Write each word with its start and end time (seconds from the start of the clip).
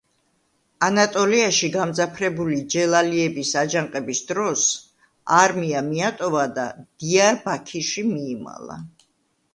ანატოლიაში 0.85 1.67
გამძაფრებული 1.75 2.57
ჯელალიების 2.75 3.51
აჯანყების 3.63 4.23
დროს 4.31 4.65
არმია 5.43 5.85
მიატოვა 5.93 6.47
და 6.59 6.67
დიარბაქირში 7.05 8.07
მიიმალა. 8.17 8.85